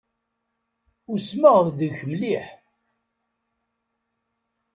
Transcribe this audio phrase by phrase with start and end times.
[1.11, 2.45] Usmeɣ deg-k mliḥ